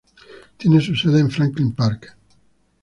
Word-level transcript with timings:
Tiene 0.57 0.81
su 0.81 0.95
sede 0.95 1.19
en 1.19 1.29
Franklin 1.29 1.73
Park. 1.73 2.17